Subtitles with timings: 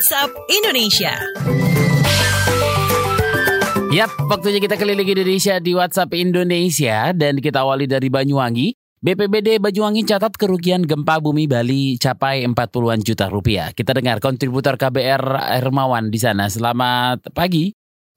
[0.00, 1.12] WhatsApp Indonesia.
[3.92, 8.72] Yap, waktunya kita keliling Indonesia di WhatsApp Indonesia dan kita awali dari Banyuwangi.
[8.96, 13.76] BPBD Banyuwangi catat kerugian gempa bumi Bali capai 40-an juta rupiah.
[13.76, 16.48] Kita dengar kontributor KBR Hermawan di sana.
[16.48, 17.68] Selamat pagi.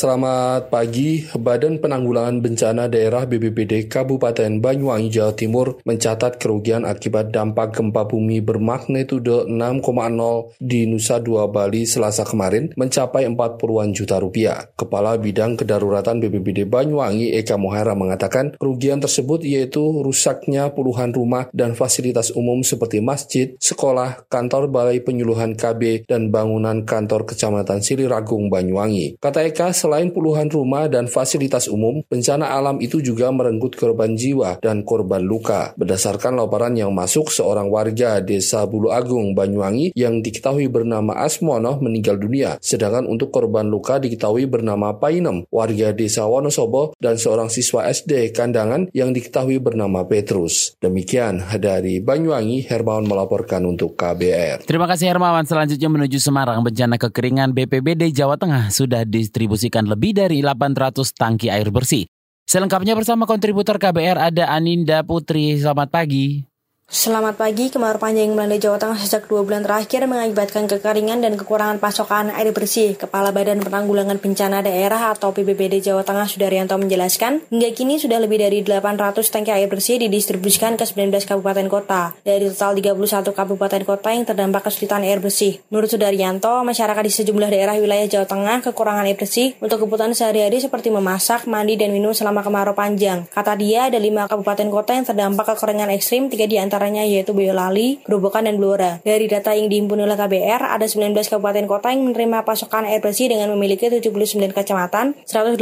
[0.00, 7.76] Selamat pagi, Badan Penanggulangan Bencana Daerah BBBD Kabupaten Banyuwangi, Jawa Timur mencatat kerugian akibat dampak
[7.76, 14.72] gempa bumi bermagnitudo 6,0 di Nusa Dua Bali selasa kemarin mencapai 40-an juta rupiah.
[14.72, 21.76] Kepala Bidang Kedaruratan BBBD Banyuwangi Eka Mohara mengatakan kerugian tersebut yaitu rusaknya puluhan rumah dan
[21.76, 29.20] fasilitas umum seperti masjid, sekolah, kantor balai penyuluhan KB, dan bangunan kantor Kecamatan Siliragung Banyuwangi.
[29.20, 34.62] Kata Eka, selain puluhan rumah dan fasilitas umum, bencana alam itu juga merenggut korban jiwa
[34.62, 35.74] dan korban luka.
[35.74, 42.22] Berdasarkan laporan yang masuk, seorang warga desa Bulu Agung, Banyuwangi yang diketahui bernama Asmono meninggal
[42.22, 48.30] dunia, sedangkan untuk korban luka diketahui bernama Painem, warga desa Wonosobo, dan seorang siswa SD
[48.30, 50.78] Kandangan yang diketahui bernama Petrus.
[50.78, 54.70] Demikian dari Banyuwangi, Hermawan melaporkan untuk KBR.
[54.70, 55.42] Terima kasih Hermawan.
[55.42, 61.70] Selanjutnya menuju Semarang, bencana kekeringan BPBD Jawa Tengah sudah distribusikan lebih dari 800 tangki air
[61.70, 62.10] bersih.
[62.50, 65.54] Selengkapnya bersama kontributor KBR ada Aninda Putri.
[65.54, 66.49] Selamat pagi.
[66.90, 71.78] Selamat pagi, kemarau panjang melanda Jawa Tengah sejak dua bulan terakhir mengakibatkan kekeringan dan kekurangan
[71.78, 72.98] pasokan air bersih.
[72.98, 78.42] Kepala Badan Penanggulangan Bencana Daerah atau PBBD Jawa Tengah Sudaryanto menjelaskan, hingga kini sudah lebih
[78.42, 84.10] dari 800 tangki air bersih didistribusikan ke 19 kabupaten kota, dari total 31 kabupaten kota
[84.10, 85.62] yang terdampak kesulitan air bersih.
[85.70, 90.58] Menurut Sudaryanto, masyarakat di sejumlah daerah wilayah Jawa Tengah kekurangan air bersih untuk kebutuhan sehari-hari
[90.58, 93.30] seperti memasak, mandi, dan minum selama kemarau panjang.
[93.30, 97.36] Kata dia, ada lima kabupaten kota yang terdampak kekeringan ekstrim, tiga di antara antaranya yaitu
[97.36, 99.04] Boyolali, Gerobokan, dan Blora.
[99.04, 103.28] Dari data yang dihimpun oleh KBR, ada 19 kabupaten kota yang menerima pasokan air bersih
[103.28, 105.60] dengan memiliki 79 kecamatan, 184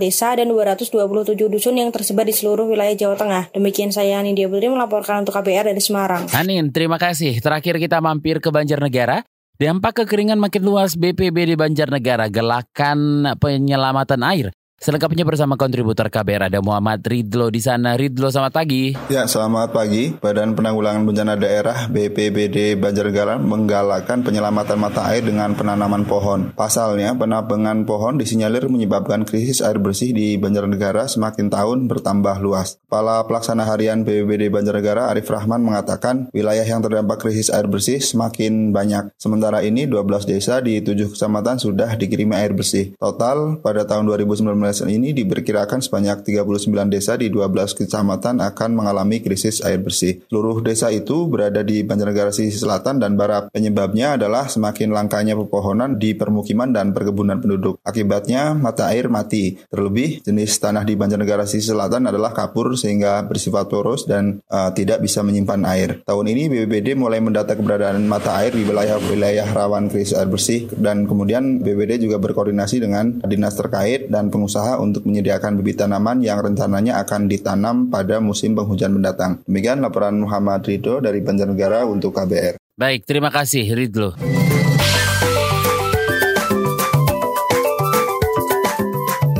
[0.00, 3.52] desa, dan 227 dusun yang tersebar di seluruh wilayah Jawa Tengah.
[3.52, 6.32] Demikian saya Nindya Putri melaporkan untuk KBR dari Semarang.
[6.32, 7.36] Anin, terima kasih.
[7.44, 9.20] Terakhir kita mampir ke Banjarnegara.
[9.60, 16.98] Dampak kekeringan makin luas BPBD Banjarnegara gelakan penyelamatan air Selengkapnya bersama kontributor KBR ada Muhammad
[17.06, 17.94] Ridlo di sana.
[17.94, 18.90] Ridlo, selamat pagi.
[19.06, 20.18] Ya, selamat pagi.
[20.18, 26.50] Badan Penanggulangan Bencana Daerah BPBD Banjarnegara menggalakkan penyelamatan mata air dengan penanaman pohon.
[26.58, 32.82] Pasalnya, penabangan pohon disinyalir menyebabkan krisis air bersih di Banjarnegara semakin tahun bertambah luas.
[32.82, 38.74] Kepala Pelaksana Harian BPBD Banjarnegara Arif Rahman mengatakan wilayah yang terdampak krisis air bersih semakin
[38.74, 39.14] banyak.
[39.22, 42.98] Sementara ini 12 desa di 7 kecamatan sudah dikirimi air bersih.
[42.98, 49.60] Total pada tahun 2019 ini diperkirakan sebanyak 39 desa di 12 kecamatan akan mengalami krisis
[49.60, 50.22] air bersih.
[50.30, 53.50] Seluruh desa itu berada di Banjarnegara sisi selatan dan barat.
[53.50, 57.82] Penyebabnya adalah semakin langkanya pepohonan di permukiman dan perkebunan penduduk.
[57.82, 59.58] Akibatnya mata air mati.
[59.66, 65.02] Terlebih jenis tanah di Banjarnegara sisi selatan adalah kapur sehingga bersifat poros dan uh, tidak
[65.02, 65.90] bisa menyimpan air.
[66.06, 71.10] Tahun ini BPBD mulai mendata keberadaan mata air di wilayah-wilayah rawan krisis air bersih dan
[71.10, 76.38] kemudian BPBD juga berkoordinasi dengan dinas terkait dan pengusaha berusaha untuk menyediakan bibit tanaman yang
[76.38, 79.42] rencananya akan ditanam pada musim penghujan mendatang.
[79.50, 82.54] Demikian laporan Muhammad Ridho dari Banjarnegara untuk KBR.
[82.78, 84.14] Baik, terima kasih Ridho.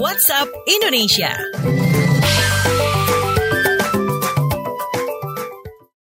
[0.02, 1.30] WhatsApp Indonesia.